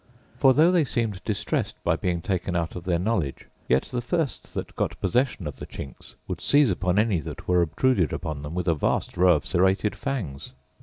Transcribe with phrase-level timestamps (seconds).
[0.35, 4.55] For though they seemed distressed by being taken out of their knowledge, yet the first
[4.55, 8.55] that got possession of the chinks would seize upon any that were obtruded upon them
[8.55, 10.53] with a vast row of serrated fangs.